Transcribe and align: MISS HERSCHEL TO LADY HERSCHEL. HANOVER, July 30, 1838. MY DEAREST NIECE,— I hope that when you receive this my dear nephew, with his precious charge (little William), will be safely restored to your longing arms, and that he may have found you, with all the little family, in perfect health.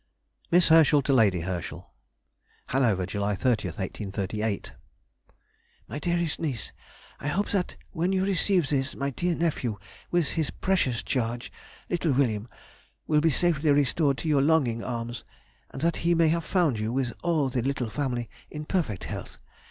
MISS 0.49 0.69
HERSCHEL 0.69 1.03
TO 1.03 1.13
LADY 1.13 1.41
HERSCHEL. 1.41 1.87
HANOVER, 2.69 3.05
July 3.05 3.35
30, 3.35 3.67
1838. 3.67 4.71
MY 5.87 5.99
DEAREST 5.99 6.39
NIECE,— 6.39 6.71
I 7.19 7.27
hope 7.27 7.49
that 7.49 7.75
when 7.91 8.11
you 8.11 8.25
receive 8.25 8.69
this 8.69 8.95
my 8.95 9.11
dear 9.11 9.35
nephew, 9.35 9.77
with 10.09 10.29
his 10.31 10.49
precious 10.49 11.03
charge 11.03 11.51
(little 11.87 12.13
William), 12.13 12.47
will 13.05 13.21
be 13.21 13.29
safely 13.29 13.69
restored 13.69 14.17
to 14.17 14.27
your 14.27 14.41
longing 14.41 14.83
arms, 14.83 15.23
and 15.69 15.83
that 15.83 15.97
he 15.97 16.15
may 16.15 16.29
have 16.29 16.43
found 16.45 16.79
you, 16.79 16.91
with 16.91 17.13
all 17.21 17.49
the 17.49 17.61
little 17.61 17.91
family, 17.91 18.27
in 18.49 18.65
perfect 18.65 19.03
health. 19.03 19.37